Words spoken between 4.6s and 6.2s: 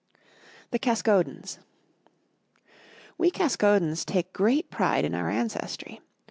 pride in our ancestry.